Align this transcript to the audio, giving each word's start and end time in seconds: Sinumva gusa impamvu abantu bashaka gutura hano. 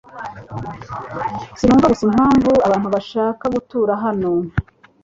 Sinumva 1.57 1.91
gusa 1.91 2.03
impamvu 2.09 2.51
abantu 2.67 2.87
bashaka 2.95 3.45
gutura 3.55 3.93
hano. 4.03 4.31